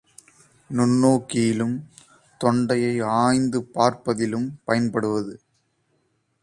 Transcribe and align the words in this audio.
நுண்ணோக்கியிலும், 0.69 1.75
தொண்டையை 2.41 2.99
ஆய்ந்து 3.01 3.67
பார்ப்பதிலும் 3.73 4.49
பயன்படுவது. 4.65 5.41